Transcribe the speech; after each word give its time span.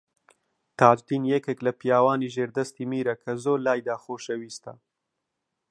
تاجدین 0.79 1.23
یەکێک 1.33 1.59
لە 1.65 1.71
پیاوانی 1.79 2.31
ژێردەستی 2.35 2.85
میرە 2.91 3.15
کە 3.23 3.31
زۆر 3.43 3.59
لایدا 3.65 3.95
خۆشەویستە 4.03 4.73